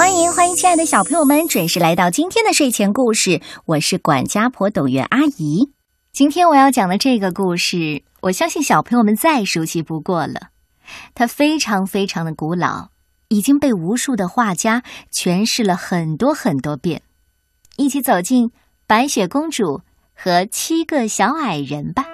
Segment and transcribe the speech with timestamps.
[0.00, 3.42] 欢迎欢迎，亲爱的小朋友们，准时来到今天的睡前故事。
[3.66, 5.74] 我是管家婆董月阿姨。
[6.10, 10.48] 今天我要讲的这个故事，我相信小朋友们再熟悉不过了。
[11.14, 12.88] 它非常非常的古老，
[13.28, 14.82] 已经被无数的画家
[15.12, 17.02] 诠释了很多很多遍。
[17.76, 18.52] 一起走进
[18.86, 19.82] 白雪公主
[20.14, 22.06] 和七个小矮人吧。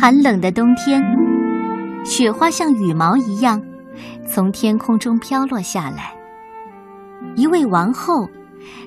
[0.00, 1.04] 寒冷的冬天，
[2.06, 3.62] 雪花像羽毛一样
[4.26, 6.14] 从天空中飘落下来。
[7.36, 8.26] 一位王后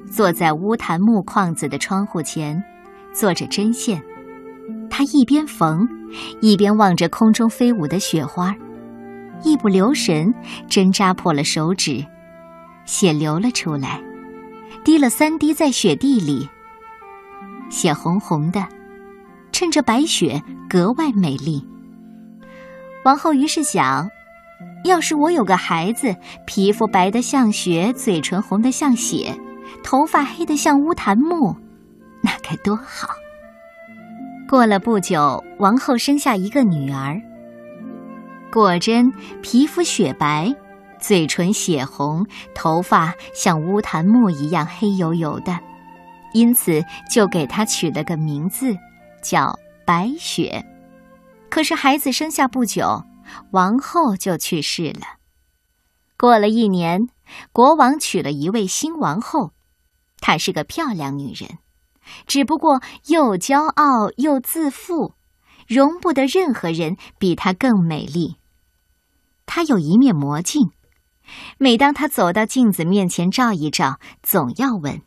[0.09, 2.59] 坐在乌檀木框子的窗户前，
[3.13, 4.02] 做着针线。
[4.89, 5.88] 她一边缝，
[6.41, 8.55] 一边望着空中飞舞的雪花，
[9.44, 10.34] 一不留神，
[10.67, 12.03] 针扎破了手指，
[12.86, 14.02] 血流了出来，
[14.84, 16.50] 滴了三滴在雪地里，
[17.70, 18.67] 血红红的。
[19.63, 21.66] 趁着白雪格外美丽，
[23.06, 24.09] 王后于是想：
[24.83, 26.14] 要是我有个孩子，
[26.45, 29.33] 皮肤白得像雪，嘴唇红得像血，
[29.81, 31.55] 头发黑得像乌檀木，
[32.22, 33.08] 那该多好！
[34.50, 37.17] 过了不久，王后生下一个女儿。
[38.52, 39.09] 果真，
[39.42, 40.53] 皮肤雪白，
[41.00, 45.58] 嘴唇血红，头发像乌檀木一样黑油油的，
[46.33, 48.75] 因此就给她取了个名字。
[49.23, 50.66] 叫白雪，
[51.49, 53.03] 可是孩子生下不久，
[53.52, 55.17] 王后就去世了。
[56.17, 57.07] 过了一年，
[57.52, 59.53] 国王娶了一位新王后，
[60.19, 61.57] 她是个漂亮女人，
[62.27, 65.15] 只不过又骄傲又自负，
[65.67, 68.37] 容不得任何人比她更美丽。
[69.45, 70.71] 她有一面魔镜，
[71.58, 75.02] 每当她走到镜子面前照一照，总要问：“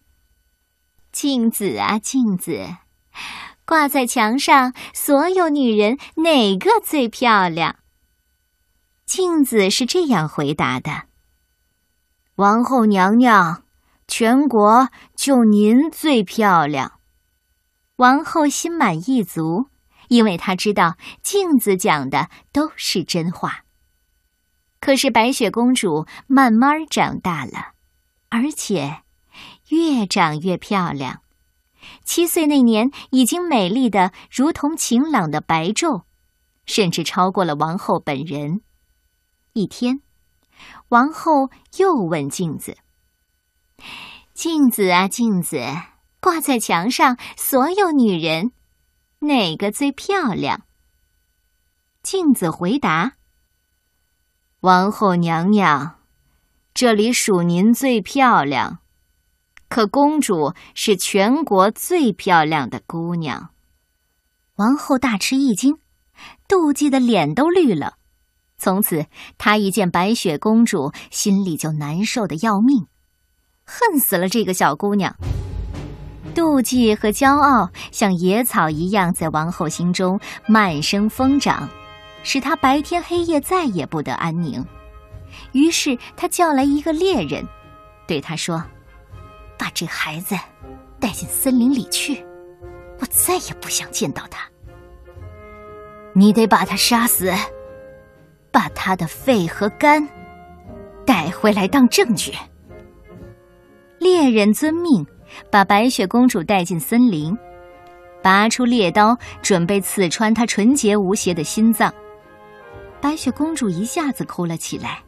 [1.13, 2.67] 镜子啊，镜子。”
[3.67, 7.77] 挂在墙上，所有女人哪个最漂亮？
[9.05, 11.05] 镜子是这样回答的
[12.37, 13.65] ：“王后娘娘，
[14.07, 17.01] 全国就您最漂亮。”
[17.97, 19.67] 王后心满意足，
[20.09, 23.65] 因为她知道镜子讲的都是真话。
[24.79, 27.73] 可是白雪公主慢慢长大了，
[28.29, 29.03] 而且
[29.71, 31.23] 越长越漂亮。
[32.05, 36.03] 七岁那年，已经美丽的如同晴朗的白昼，
[36.65, 38.61] 甚至超过了王后本人。
[39.53, 40.01] 一天，
[40.89, 42.77] 王后又问镜子
[44.35, 45.61] ：“镜子啊，镜子，
[46.21, 48.53] 挂在墙上，所有女人，
[49.21, 50.63] 哪个最漂亮？”
[52.03, 53.17] 镜子回答
[54.61, 55.99] ：“王后娘娘，
[56.73, 58.79] 这里数您最漂亮。”
[59.69, 63.51] 可公主是全国最漂亮的姑娘，
[64.57, 65.79] 王后大吃一惊，
[66.49, 67.95] 妒忌的脸都绿了。
[68.59, 69.07] 从此，
[69.37, 72.87] 她一见白雪公主，心里就难受的要命，
[73.65, 75.15] 恨死了这个小姑娘。
[76.35, 81.69] 妒忌和骄傲像野草一样在王后心中漫生疯长，
[82.23, 84.65] 使她白天黑夜再也不得安宁。
[85.53, 87.47] 于是，她叫来一个猎人，
[88.07, 88.63] 对她说。
[89.59, 90.35] 把这孩子
[91.01, 92.25] 带进森林里去，
[93.01, 94.41] 我再也不想见到他。
[96.15, 97.33] 你得把他杀死，
[98.51, 100.07] 把他的肺和肝
[101.05, 102.33] 带回来当证据。
[103.99, 105.07] 猎人遵命，
[105.51, 107.37] 把白雪公主带进森林，
[108.23, 111.93] 拔出猎刀，准备刺穿她纯洁无邪的心脏。
[113.01, 115.03] 白雪公主一下子哭了起来：“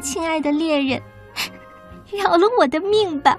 [0.00, 1.00] 亲爱的猎人。”
[2.10, 3.36] 饶了我的命吧！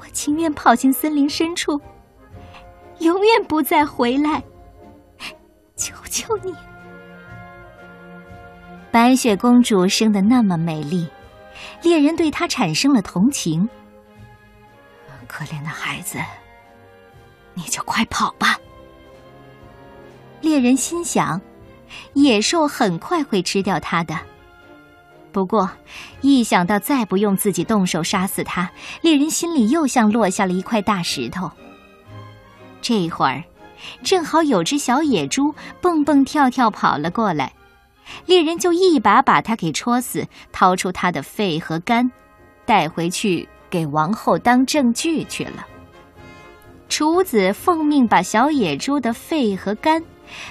[0.00, 1.80] 我情愿跑进森林深处，
[2.98, 4.42] 永远不再回来。
[5.76, 6.54] 求求你！
[8.90, 11.06] 白雪公主生的那么美丽，
[11.82, 13.68] 猎人对她产生了同情。
[15.28, 16.18] 可怜的孩子，
[17.52, 18.58] 你就快跑吧！
[20.40, 21.40] 猎人心想，
[22.14, 24.14] 野兽很快会吃掉他的。
[25.36, 25.70] 不过，
[26.22, 28.70] 一想到再不用自己动手杀死他，
[29.02, 31.52] 猎人心里又像落下了一块大石头。
[32.80, 33.44] 这会儿，
[34.02, 37.52] 正好有只小野猪蹦蹦跳跳跑了过来，
[38.24, 42.10] 猎人就一把把它给戳死，掏出它的肺和肝，
[42.64, 45.66] 带回去给王后当证据去了。
[46.88, 50.02] 厨子奉命把小野猪的肺和肝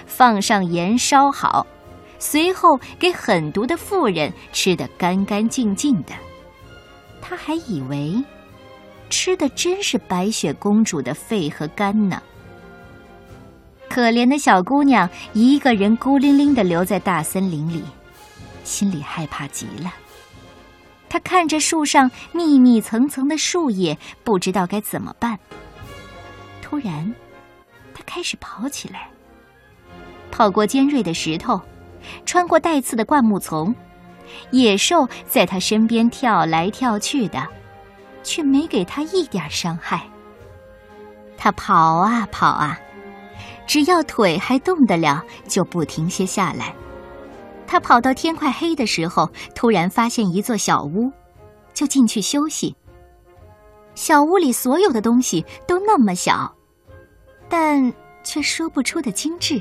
[0.05, 1.65] 放上盐烧好。
[2.19, 6.13] 随后给狠毒的妇人吃得干干净净的，
[7.21, 8.23] 他还以为
[9.09, 12.21] 吃的真是白雪公主的肺和肝呢。
[13.89, 17.83] 可怜的小姑娘一个人孤零零的留在大森林里，
[18.63, 19.94] 心里害怕极了。
[21.07, 25.39] 她看着树上密密层层的树叶，不知道该怎么办。
[26.61, 27.13] 突然，
[27.94, 29.07] 她开始跑起来，
[30.29, 31.61] 跑过尖锐的石头，
[32.25, 33.74] 穿过带刺的灌木丛，
[34.52, 37.46] 野兽在他身边跳来跳去的，
[38.24, 40.07] 却没给他一点伤害。
[41.38, 42.80] 他跑啊跑啊。
[43.68, 46.74] 只要腿还动得了，就不停歇下来。
[47.66, 51.12] 他跑到天快黑的时候，突然发现一座小屋，
[51.74, 52.75] 就进去休息。
[53.96, 56.56] 小屋里所有的东西都那么小，
[57.50, 57.92] 但
[58.24, 59.60] 却说不出的精致，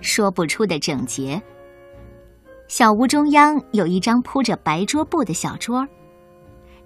[0.00, 1.40] 说不出的整洁。
[2.72, 5.86] 小屋中央有一张铺着白桌布的小桌，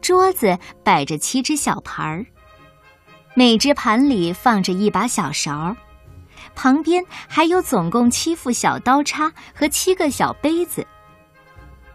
[0.00, 2.26] 桌子摆着七只小盘儿，
[3.36, 5.76] 每只盘里放着一把小勺。
[6.56, 10.84] 旁边还有总共七副小刀叉和七个小杯子。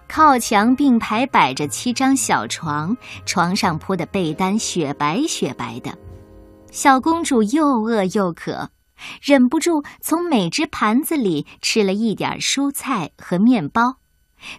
[0.07, 2.95] 靠墙并排摆着七张小床，
[3.25, 5.91] 床上铺的被单雪白雪白的。
[6.71, 8.69] 小公主又饿又渴，
[9.21, 13.98] 忍不住从每只盘子里吃了一点蔬菜和面包，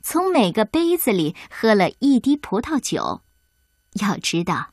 [0.03, 3.23] 从每个杯子里喝了一滴葡萄酒。
[3.95, 4.69] 要知道。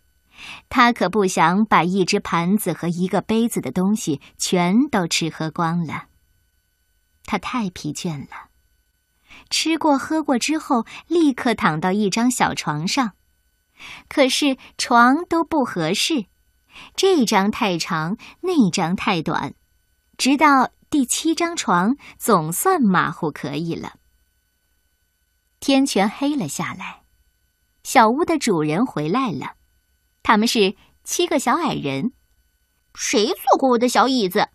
[0.70, 6.06] 他可不想把一只盘子和一个杯子的东西全都吃喝光了。
[7.26, 8.48] 他太疲倦了，
[9.50, 13.12] 吃过喝过之后，立刻躺到一张小床上。
[14.08, 16.28] 可是床都不合适，
[16.96, 19.54] 这张太长，那张太短，
[20.20, 23.94] 直到第七张床总算马虎可以了。
[25.62, 27.04] 天全黑了下来，
[27.84, 29.54] 小屋的主人回来了。
[30.22, 30.76] 他们是
[31.06, 32.12] 七个小矮人，
[32.94, 34.50] 谁坐过我的小椅子？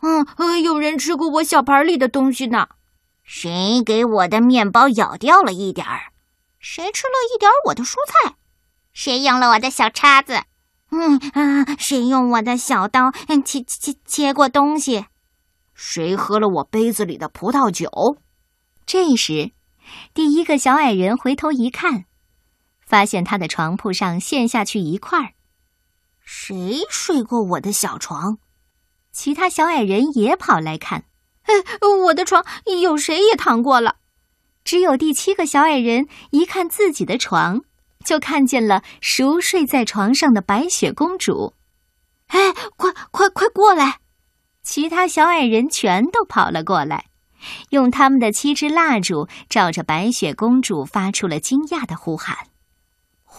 [0.00, 2.68] 嗯嗯，有人吃过我小盘里的东西呢。
[3.24, 6.12] 谁给我的面包咬掉了一点儿？
[6.60, 8.36] 谁吃了一点我的蔬菜？
[8.92, 10.44] 谁用了我的小叉子？
[10.90, 13.12] 嗯啊，谁用我的小刀
[13.44, 15.06] 切切切过东西？
[15.74, 18.18] 谁喝了我杯子里的葡萄酒？
[18.84, 19.52] 这时，
[20.12, 22.04] 第一个小矮人回头一看。
[22.84, 25.32] 发现他的床铺上陷下去一块儿，
[26.24, 28.38] 谁睡过我的小床？
[29.12, 31.04] 其他小矮人也跑来看，
[31.42, 31.54] 哎，
[32.06, 32.44] 我的床
[32.82, 33.98] 有谁也躺过了？
[34.64, 37.62] 只有第七个小矮人一看自己的床，
[38.04, 41.54] 就看见了熟睡在床上的白雪公主。
[42.28, 44.00] 哎，快快快过来！
[44.62, 47.06] 其他小矮人全都跑了过来，
[47.70, 52.36] 用他们的七支蜡烛照着白雪公主，发出了惊讶的呼喊。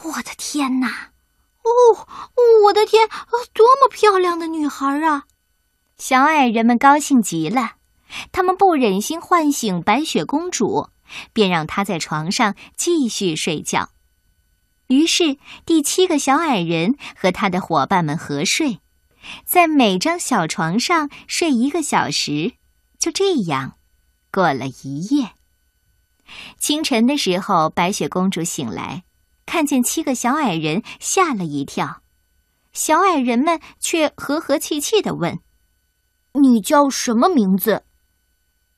[0.03, 1.11] 我的天哪！
[1.63, 2.07] 哦，
[2.65, 3.07] 我的天，
[3.53, 5.25] 多么漂亮的女孩啊！
[5.97, 7.73] 小矮人们高兴极了，
[8.31, 10.89] 他们不忍心唤醒白雪公主，
[11.31, 13.89] 便让她在床上继续睡觉。
[14.91, 18.81] 于是，第七个小矮人和他的伙伴们合睡，
[19.45, 22.55] 在每张小床上睡一个小时。
[22.99, 23.77] 就这样，
[24.29, 25.31] 过了一夜。
[26.59, 29.03] 清晨的时候，白雪公主醒来。
[29.45, 32.01] 看见七个小矮人，吓了一跳。
[32.73, 35.39] 小矮人们却和和气气的问
[36.41, 37.85] ：“你叫什么名字？”“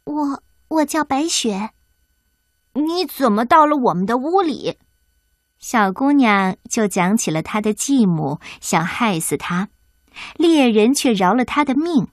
[0.06, 1.72] 我我叫白雪。
[2.74, 4.78] ”“你怎么到了我们的屋里？”
[5.64, 9.70] 小姑娘就讲起了她的继母想害死她，
[10.36, 12.10] 猎人却饶了她的命。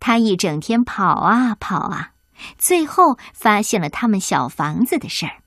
[0.00, 2.12] 她一整天跑啊跑啊，
[2.56, 5.42] 最后发现了他们小房子的事儿。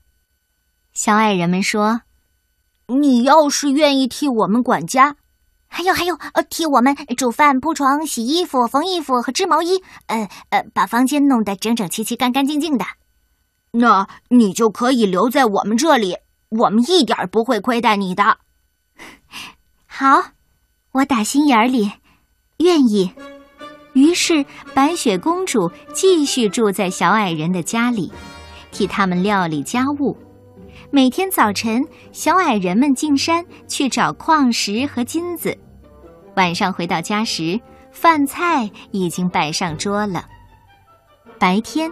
[0.94, 2.02] 小矮人们说。
[2.86, 5.16] 你要是愿意替我们管家，
[5.66, 12.84] 还有还有，呃，替我们煮饭、铺床、洗衣服、缝衣服和织毛衣，呃呃，把房间弄得整整齐齐、干干净净的，
[13.72, 16.18] 那你就可以留在我们这里，
[16.58, 18.38] 我们一点不会亏待你的。
[19.86, 20.22] 好，
[20.92, 21.90] 我打心眼里
[22.58, 23.12] 愿意。
[23.94, 24.44] 于是，
[24.74, 28.10] 白雪公主继续住在小矮人的家里，
[28.70, 30.16] 替他们料理家务。
[30.90, 35.56] 每天早晨，小矮人们进山去找矿石和金子。
[36.36, 37.60] 晚上回到家时，
[37.92, 40.24] 饭菜已经摆上桌了。
[41.38, 41.90] 白天，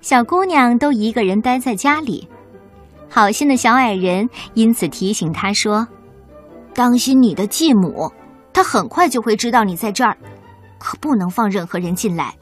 [0.00, 2.26] 小姑娘都一个人待在家里。
[3.10, 5.86] 好心的小矮人因此提醒他说
[6.74, 8.12] ：“当心你的继母，
[8.52, 10.16] 她很快就会知道你在这儿，
[10.78, 12.34] 可不能放任何人进来。”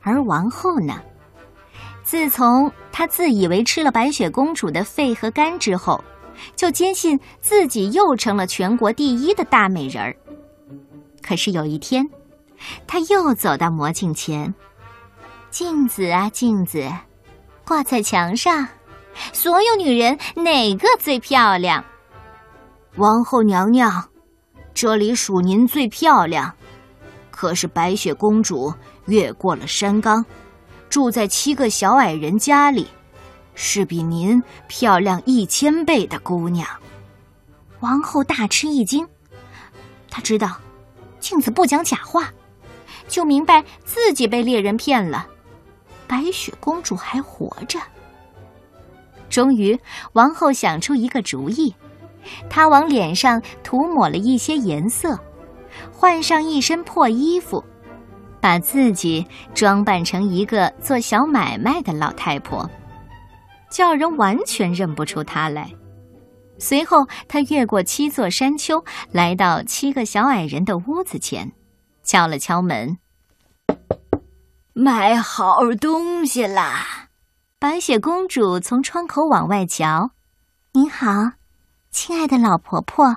[0.00, 1.00] 而王后呢？
[2.02, 6.02] 自从他自以为吃了白雪公主的肺和肝之后，
[6.54, 10.16] 就坚信自己又成了全国第一的大美人儿。
[11.20, 12.08] 可是有一天，
[12.86, 14.54] 她又走到魔镜前，
[15.50, 16.88] 镜子啊镜子，
[17.66, 18.68] 挂在墙上，
[19.32, 21.84] 所有女人哪个最漂亮？
[22.96, 24.08] 王后娘娘，
[24.72, 26.54] 这里数您最漂亮。
[27.30, 28.72] 可是白雪公主
[29.04, 30.24] 越过了山岗，
[30.88, 32.88] 住在七个小矮人家里，
[33.54, 36.66] 是比您漂亮一千倍的姑娘。
[37.80, 39.06] 王后大吃一惊，
[40.10, 40.56] 她知道
[41.20, 42.32] 镜子不讲假话，
[43.06, 45.26] 就明白自己被猎人骗了。
[46.06, 47.78] 白雪公主还活着。
[49.28, 49.78] 终于，
[50.12, 51.74] 王后想出一个主意，
[52.48, 55.18] 她往脸上涂抹了一些颜色。
[55.92, 57.62] 换上一身破衣服，
[58.40, 62.68] 把自己装扮成一个做小买卖的老太婆，
[63.70, 65.70] 叫人完全认不出她来。
[66.58, 71.52] 随后，她越过七座山丘，来到七个小矮人的屋子前，
[72.02, 72.96] 敲了敲门
[74.72, 77.05] ：“买好东西啦！”
[77.58, 80.10] 白雪公主从窗口往外瞧
[80.72, 81.32] ：“您好，
[81.90, 83.16] 亲爱的老婆婆，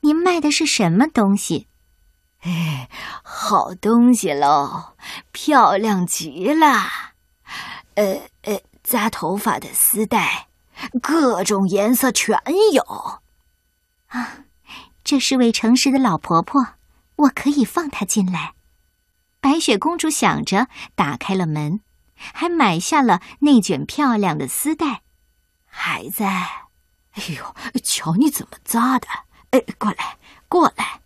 [0.00, 1.66] 您卖的是什么东西？”
[2.42, 2.88] 哎，
[3.24, 4.94] 好东西喽，
[5.32, 6.66] 漂亮极了！
[7.94, 10.46] 呃呃，扎头发的丝带，
[11.02, 12.38] 各种颜色全
[12.72, 12.82] 有。
[14.06, 14.44] 啊，
[15.02, 16.64] 这是位诚实的老婆婆，
[17.16, 18.54] 我可以放她进来。
[19.40, 21.80] 白雪公主想着，打开了门，
[22.16, 25.02] 还买下了那卷漂亮的丝带。
[25.66, 29.08] 孩子，哎呦，瞧你怎么扎的！
[29.50, 30.18] 哎，过来，
[30.48, 31.00] 过来。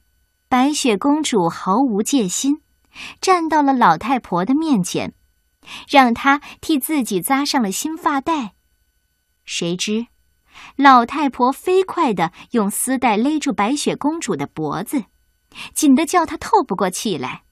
[0.49, 2.62] 白雪公主毫无戒心，
[3.21, 5.12] 站到了老太婆的面前，
[5.88, 8.55] 让她替自己扎上了新发带。
[9.45, 10.07] 谁知，
[10.77, 15.05] 老太婆飞快地用丝带勒住白雪公主的脖子，
[15.75, 17.43] 紧得叫她透不过气来，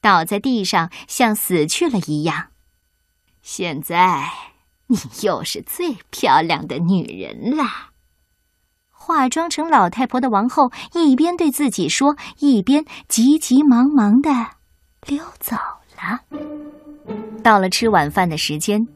[0.00, 2.50] 倒在地上像死去了一样。
[3.50, 4.28] 现在，
[4.88, 7.64] 你又是最漂亮的女人了。
[8.90, 14.28] 化妆成老太婆的王后一边对自己说，一边急急忙忙的
[15.06, 15.56] 溜走
[15.96, 16.20] 了。
[17.42, 18.86] 到了吃晚饭的时间，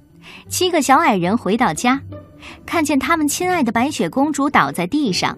[0.50, 1.98] 七个小矮人回到家，
[2.66, 5.34] 看见他们亲爱的白雪公主倒在地上，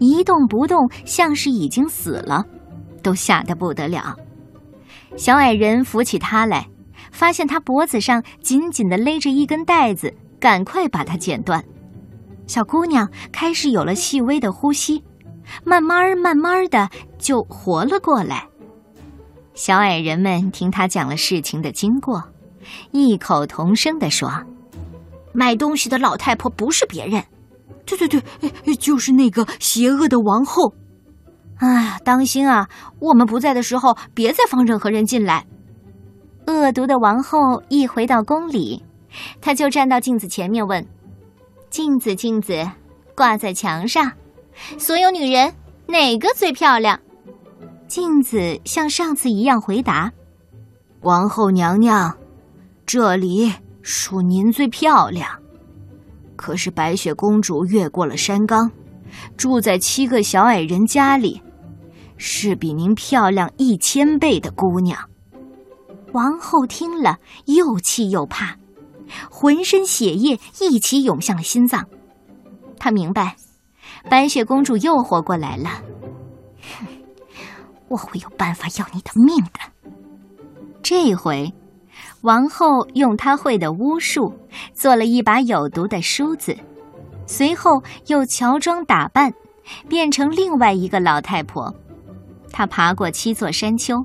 [0.00, 2.44] 一动不动，像是已经死了，
[3.00, 4.16] 都吓得不得了。
[5.16, 6.68] 小矮人扶起她来，
[7.16, 11.64] 发现他脖子上紧紧的勒着一根带子，赶快把它剪断。
[12.46, 15.02] 小姑娘开始有了细微的呼吸，
[15.64, 18.46] 慢慢慢慢的就活了过来。
[19.54, 22.22] 小矮人们听他讲了事情的经过，
[22.92, 24.30] 异口同声的说
[25.32, 27.24] ：“卖东西的老太婆不是别人，
[27.86, 30.74] 对对对，就是那个邪恶的王后。
[31.56, 32.68] 啊，当心啊！
[33.00, 35.46] 我们不在的时候，别再放任何人进来。”
[36.46, 38.82] 恶毒的王后一回到宫里，
[39.40, 40.86] 她就站到镜子前面问。
[41.68, 42.64] 镜子，镜子，
[43.14, 44.10] 挂在墙上，
[44.78, 45.52] 所有女人
[45.86, 46.98] 哪个最漂亮？
[47.88, 50.10] 镜子像上次一样回答
[51.02, 52.16] ：“王后娘娘，
[52.86, 55.28] 这里属您最漂亮。
[56.36, 58.70] 可是白雪公主越过了山岗，
[59.36, 61.42] 住在七个小矮人家里，
[62.16, 64.98] 是比您漂亮一千倍的姑娘。”
[66.16, 68.56] 王后听了，又气又怕。
[69.30, 71.84] 浑身血液一起涌向了心脏，
[72.78, 73.36] 她明白，
[74.08, 75.68] 白雪公主又活过来了。
[76.78, 76.86] 哼，
[77.88, 79.60] 我会有办法要你的命的。
[80.82, 81.52] 这回，
[82.22, 84.32] 王后用她会的巫术
[84.72, 86.56] 做了一把有毒的梳子，
[87.26, 89.34] 随后又乔装打扮，
[89.86, 91.72] 变成另外一个老太婆。
[92.50, 94.02] 她爬过七座山丘，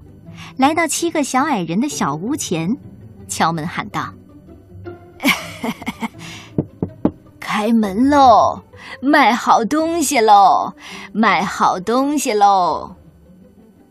[0.57, 2.69] 来到七个小矮人的小屋前，
[3.27, 4.13] 敲门喊道。
[7.39, 8.63] 开门喽！
[9.01, 10.73] 卖好东西喽！
[11.13, 12.95] 卖好东西喽！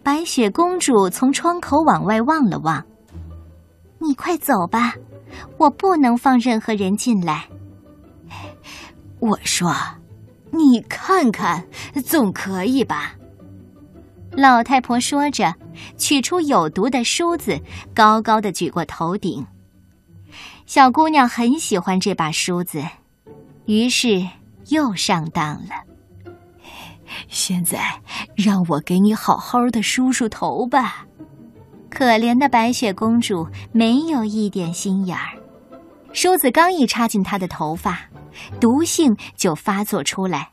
[0.03, 2.83] 白雪公主从窗口往外望了望。
[3.99, 4.95] 你快走吧，
[5.59, 7.45] 我不能放任何人进来。
[9.19, 9.75] 我说，
[10.51, 11.65] 你看看，
[12.05, 13.15] 总可以吧？
[14.33, 15.55] 老太婆说着，
[15.97, 17.61] 取出有毒的梳子，
[17.95, 19.47] 高高的举过头顶。
[20.67, 22.83] 小姑娘很喜欢这把梳子，
[23.67, 24.27] 于是
[24.69, 25.71] 又上当了。
[27.29, 27.81] 现在
[28.37, 31.05] 让我给你好好的梳梳头吧。
[31.91, 35.37] 可怜的白雪公主没有一点心眼儿，
[36.13, 37.99] 梳子刚一插进她的头发，
[38.61, 40.53] 毒性就发作出来，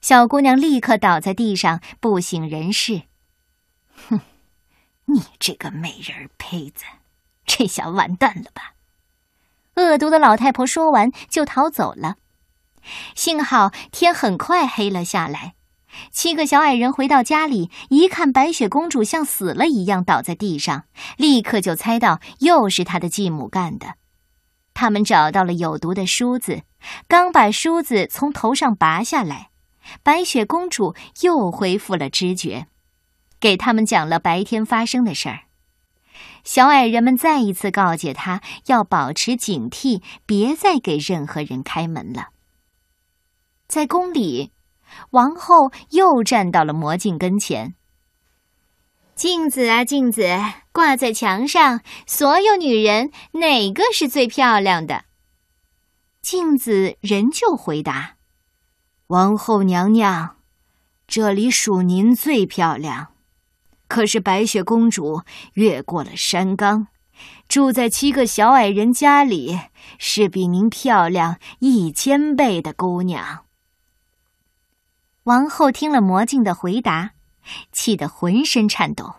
[0.00, 3.02] 小姑娘立刻倒在地上不省人事。
[4.08, 4.20] 哼，
[5.06, 6.84] 你这个美人胚子，
[7.44, 8.74] 这下完蛋了吧？
[9.74, 12.16] 恶毒的老太婆说完就逃走了。
[13.14, 15.54] 幸好天很快黑了下来。
[16.12, 20.84] 七个小矮人回到家里，一看白雪公主像死了一样倒在地上，
[21.16, 23.94] 立刻就猜到又是她的继母干的。
[24.74, 26.62] 他们找到了有毒的梳子，
[27.08, 29.48] 刚把梳子从头上拔下来，
[30.02, 32.66] 白雪公主又恢复了知觉，
[33.38, 35.40] 给他们讲了白天发生的事儿。
[36.44, 42.28] 小矮人们再一次告诫她要保持警惕，别再给任何人开门了。
[43.66, 44.52] 在宫里。
[45.10, 47.74] 王后又站到了魔镜跟前。
[49.16, 50.28] 镜子啊，镜子，
[50.70, 55.04] 挂在墙上，所有女人哪个是最漂亮的？
[56.22, 58.15] 镜子仍旧回答
[59.08, 60.36] ：“王后娘娘，
[61.06, 63.12] 这里属您最漂亮。
[63.86, 65.22] 可是白雪公主
[65.52, 66.88] 越过了山岗，
[67.46, 69.60] 住在七个小矮人家里，
[70.00, 73.44] 是比您漂亮一千倍的姑娘。”
[75.22, 77.12] 王后听了魔镜的回答，
[77.70, 79.14] 气得浑身颤抖。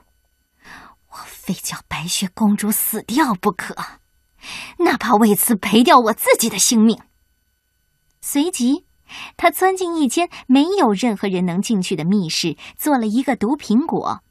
[1.11, 3.73] 我非叫白雪公主死掉不可，
[4.79, 7.01] 哪怕为此赔掉我自己的性命。
[8.19, 8.85] 随即，
[9.37, 14.21] 他钻进一间没有任何人能进去的密室，做了一个毒苹果。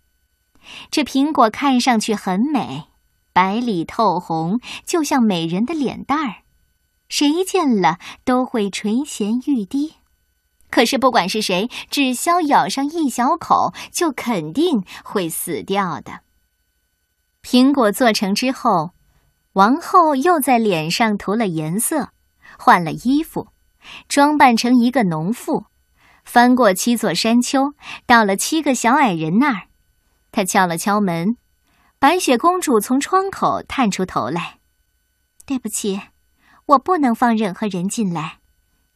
[0.91, 2.85] 这苹果看上去很美，
[3.33, 6.43] 白里透红，就像美人的脸蛋儿，
[7.09, 9.95] 谁见了都会垂涎欲滴。
[10.69, 16.21] 可是，不管是谁，只消咬上一小口，就肯定会死掉的。
[17.43, 18.91] 苹果做成之后，
[19.53, 22.11] 王后又在脸上涂了颜色，
[22.59, 23.47] 换了衣服，
[24.09, 25.67] 装扮成一个农妇，
[26.25, 27.75] 翻过七座山丘，
[28.07, 29.69] 到了七个小矮人那儿。
[30.33, 31.37] 她敲了敲门，
[31.99, 34.59] 白雪公主从窗口探出头来
[35.47, 36.01] ：“对不起，
[36.67, 38.39] 我不能放任何人进来。”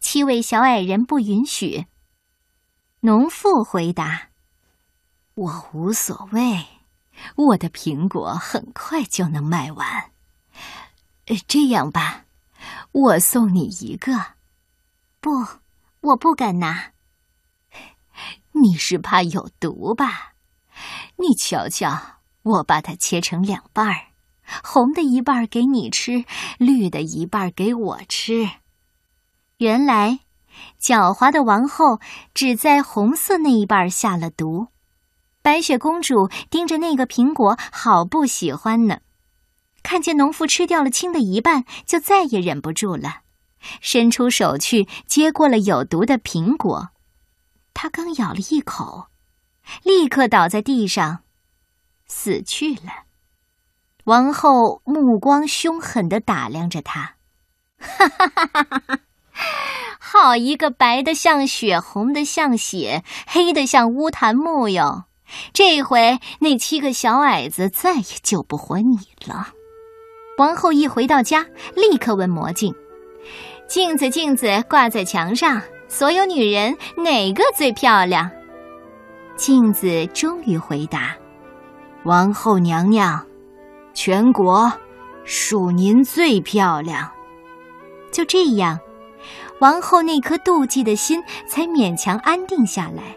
[0.00, 1.86] 七位小矮人不允许。
[3.00, 4.28] 农妇回答
[5.34, 6.66] ：“我无所谓，
[7.36, 10.10] 我的苹果很快就能卖完。
[11.46, 12.24] 这样吧，
[12.92, 14.39] 我送你一个。
[15.20, 15.30] 不，
[16.00, 16.92] 我不敢拿。
[18.52, 20.32] 你是怕有毒吧？
[21.16, 24.06] 你瞧瞧，我把它切成两半儿，
[24.64, 26.24] 红的一半儿给你吃，
[26.58, 28.48] 绿的一半儿给我吃。”
[29.58, 30.20] 原来，
[30.80, 32.00] 狡猾的王后
[32.32, 34.68] 只在红色那一半儿下了毒。
[35.42, 39.00] 白雪公主盯着那个苹果，好不喜欢呢。
[39.82, 43.20] 看见农妇吃掉了青的一半，就再也忍不住了，
[43.80, 46.90] 伸出手去接过了有毒的苹果。
[47.74, 49.06] 他刚咬了一口，
[49.82, 51.20] 立刻倒在地上，
[52.06, 53.04] 死去了。
[54.04, 57.16] 王后目光凶狠的打量着他，
[57.78, 58.98] 哈哈哈哈哈哈！
[59.98, 65.04] 好一个白的像雪，红的像血，黑的像乌檀木哟！
[65.52, 69.54] 这回那七个小矮子再也救不活你了。
[70.38, 71.46] 王后一回到家，
[71.76, 72.74] 立刻问魔镜
[73.70, 78.28] ：“镜子，镜子，挂在墙上，所有女人哪个最漂亮？”
[79.38, 81.14] 镜子终于回答
[82.02, 83.24] ：“王后娘娘，
[83.94, 84.72] 全国
[85.24, 87.08] 属您最漂亮。”
[88.10, 88.76] 就这样。
[89.60, 93.16] 王后那颗妒忌的心才勉强安定下来。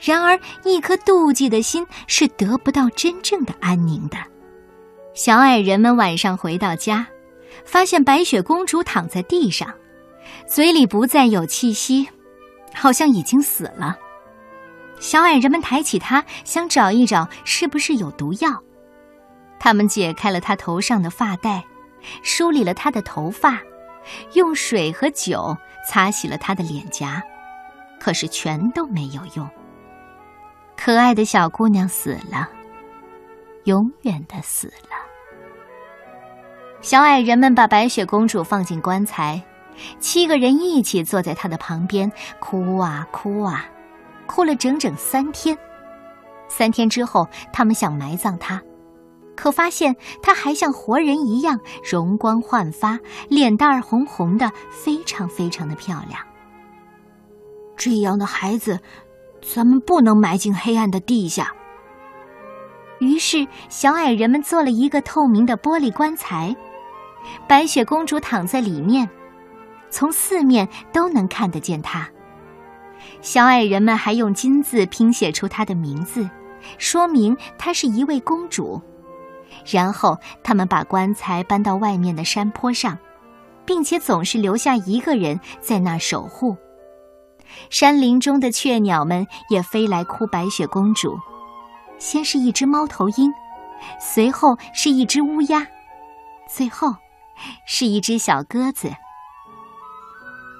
[0.00, 4.16] 然而，一颗妒忌的心是得不到真正的安宁的。
[5.12, 7.06] 小矮人们晚上回到家，
[7.68, 9.70] 发现白雪公主躺在地上，
[10.46, 12.08] 嘴里不再有气息，
[12.72, 13.94] 好像已经死了。
[14.98, 18.50] 小矮人们抬起她，想找一找是不是有毒药。
[19.60, 21.62] 他们解开了她头上的发带，
[22.22, 23.60] 梳理了她的头发。
[24.32, 25.54] 用水和酒
[25.86, 27.22] 擦洗了她的脸颊，
[28.00, 29.46] 可是全都没有用。
[30.74, 32.48] 可爱的小姑娘死了，
[33.64, 35.07] 永远的死了。
[36.80, 39.42] 小矮人们把白雪公主放进棺材，
[39.98, 43.66] 七个人一起坐在她的旁边，哭啊哭啊，
[44.26, 45.56] 哭了整整三天。
[46.48, 48.62] 三天之后，他们想埋葬她。
[49.36, 56.20] 可发现她还像活人一样容光焕发，脸蛋儿红红的，非常非常的漂亮。
[57.76, 58.80] 这样的孩子，
[59.42, 61.52] 咱们不能埋进黑暗的地下。
[62.98, 66.56] 于是，小矮人们做了一个透明的玻璃棺材，
[67.46, 69.08] 白雪公主躺在里面，
[69.90, 72.08] 从四面都能看得见她。
[73.20, 76.28] 小矮人们还用金字拼写出她的名字，
[76.78, 78.80] 说明她是一位公主。
[79.66, 82.98] 然后他们把棺材搬到外面的山坡上，
[83.64, 86.56] 并且总是留下一个人在那守护。
[87.70, 91.18] 山林中的雀鸟们也飞来哭白雪公主，
[91.98, 93.32] 先是一只猫头鹰，
[93.98, 95.66] 随后是一只乌鸦，
[96.48, 96.94] 最后
[97.66, 98.90] 是一只小鸽子。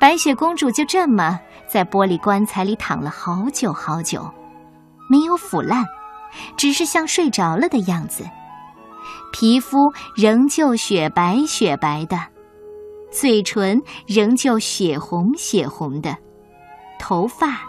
[0.00, 4.32] 白雪公主就这么在玻璃棺材里躺了好久好久，
[5.10, 5.84] 没有腐烂，
[6.56, 8.24] 只是像睡着了的样子。
[9.32, 9.76] 皮肤
[10.16, 12.16] 仍旧雪白雪白的，
[13.10, 16.16] 嘴唇仍旧血红血红的，
[16.98, 17.60] 头发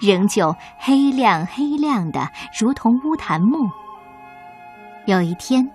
[0.00, 3.68] 仍旧黑亮黑亮的，如同乌檀木。
[5.06, 5.68] 有一天，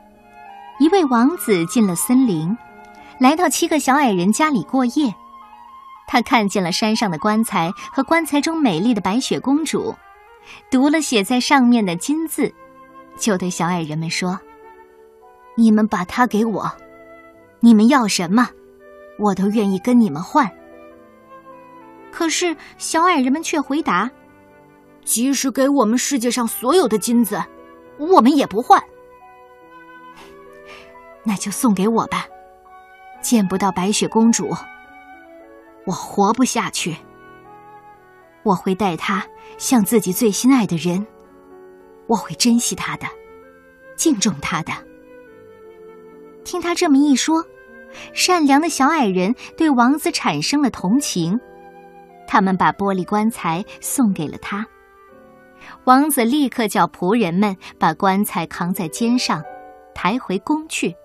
[0.80, 2.58] 一位王子进了森林，
[3.20, 5.14] 来到七个小矮人家里过夜。
[6.08, 9.94] 他看见了山上的棺材和棺材中美丽的白雪公主，
[10.72, 12.52] 读了写在上面的金字，
[13.18, 14.40] 就对小矮人们说
[15.56, 16.72] ：“你们把它给我，
[17.60, 18.50] 你们要什么，
[19.20, 20.50] 我都愿意跟你们换。”
[22.12, 24.10] 可是小矮人们却回答
[25.06, 27.40] ：“即使给我们世界上所有的金子，
[28.00, 28.82] 我们也不换。”
[31.24, 32.26] 那就送给我吧，
[33.22, 34.50] 见不到白雪公主。
[35.86, 36.96] 我活不下去。
[38.44, 39.26] 我会待她
[39.58, 41.06] 像自己最心爱的人，
[42.08, 43.06] 我会珍惜她的，
[43.96, 44.72] 敬重她的。
[46.46, 47.46] 听他这么一说，
[48.14, 51.40] 善良的小矮人对王子产生了同情，
[52.28, 54.66] 他们把玻璃棺材送给了他。
[55.84, 59.44] 王子立刻叫仆人们把棺材扛在肩上，
[59.94, 60.96] 抬回宫去。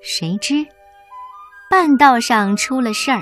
[0.00, 0.66] 谁知，
[1.74, 3.20] 半道上出了事儿。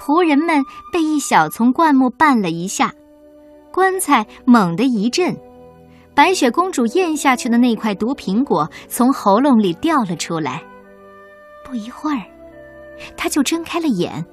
[0.00, 2.92] 仆人们被一小丛灌木绊了一下，
[3.72, 5.38] 棺材猛地一震，
[6.16, 10.64] 白雪公主咽下去的那块毒苹果从喉咙里掉了出来。
[11.64, 12.26] 不一会儿，
[13.16, 14.26] 她就睁开了眼，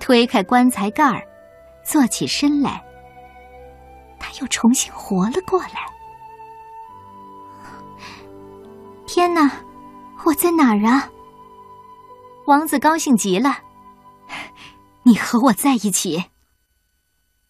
[0.00, 1.20] 推开棺材盖儿，
[1.84, 2.82] 坐起身来。
[4.18, 5.92] 她又重新活了过来。
[9.06, 9.50] 天哪，
[10.24, 11.10] 我在哪儿啊？
[12.46, 13.62] 王子高兴极了。
[15.04, 16.30] 你和我在一起。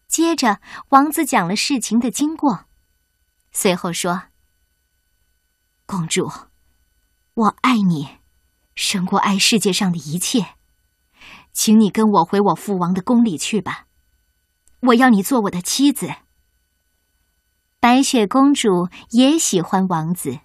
[0.07, 2.65] 接着，王子讲了事情的经过，
[3.51, 4.23] 随后说
[5.85, 6.31] ：“公主，
[7.33, 8.19] 我爱你，
[8.75, 10.55] 胜过爱世界上的一切，
[11.51, 13.87] 请你跟我回我父王的宫里去吧。
[14.79, 16.13] 我要你做我的妻子。”
[17.81, 20.39] 白雪公主也喜欢王子，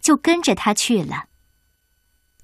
[0.00, 1.28] 就跟着他去了。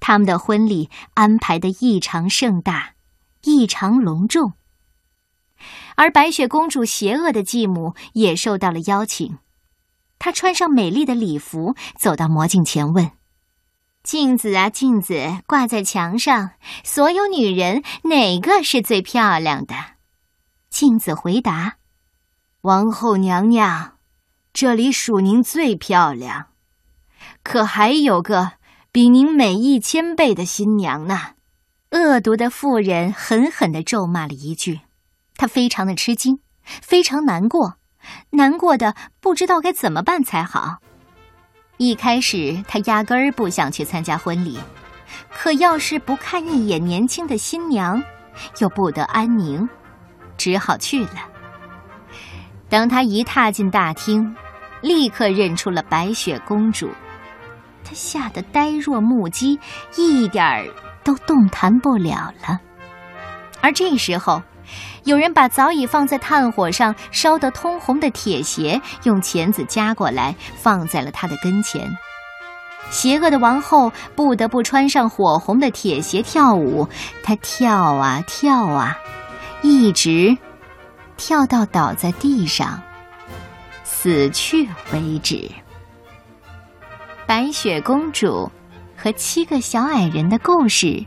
[0.07, 2.93] 他们的婚礼安排的异常盛大。
[3.41, 4.53] 异常隆重，
[5.95, 9.39] 而白雪公主邪恶的继母也受到了邀请。
[10.19, 13.11] 她穿上美丽的礼服，走到魔镜前问
[14.03, 16.51] ：“镜子啊，镜子，挂在墙上，
[16.83, 19.73] 所有女人哪个是最漂亮的？”
[20.69, 21.77] 镜子回答
[22.61, 23.97] ：“王后娘娘，
[24.53, 26.49] 这里数您最漂亮，
[27.41, 28.53] 可还有个
[28.95, 31.19] 比您美一千倍的新娘呢。”
[31.91, 34.79] 恶毒的妇人狠狠的咒骂了一句，
[35.35, 37.75] 她非常的吃惊，非常难过，
[38.29, 40.77] 难过的不知道该怎么办才好。
[41.75, 44.57] 一开始，她压根儿不想去参加婚礼，
[45.29, 48.01] 可要是不看一眼年轻的新娘，
[48.59, 49.67] 又不得安宁，
[50.37, 51.29] 只好去了。
[52.69, 54.33] 等她一踏进大厅，
[54.81, 56.89] 立刻认出了白雪公主，
[57.85, 59.59] 他吓得呆若木鸡，
[59.95, 60.65] 一点儿。
[61.05, 62.59] 都动弹不了了，
[63.61, 64.41] 而这时候，
[65.03, 71.95] 有人把早已放在炭火上烧得通红的铁鞋用钳子夹过来，放在了他的跟前。
[72.89, 76.89] 邪恶的王后不得不穿上火红的铁鞋跳舞，
[77.23, 78.97] 她跳啊跳啊，
[79.61, 80.35] 一直
[81.17, 82.81] 跳到倒在地上
[83.83, 85.47] 死去为止。
[87.27, 88.49] 白雪公主。
[88.97, 91.03] 和七个小矮人的故事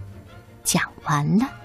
[0.63, 1.58] 讲完了。